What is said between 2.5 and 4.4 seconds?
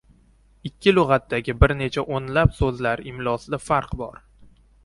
so‘zlar imlosida farq bor.